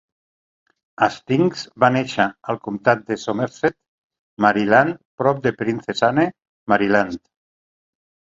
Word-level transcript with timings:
Hastings 1.07 1.65
va 1.83 1.89
néixer 1.95 2.25
al 2.53 2.59
comtat 2.67 3.03
de 3.11 3.17
Somerset, 3.25 3.77
Maryland, 4.47 4.97
prop 5.23 5.45
de 5.45 5.53
Princess 5.61 6.03
Anne, 6.09 6.25
Maryland. 6.75 7.23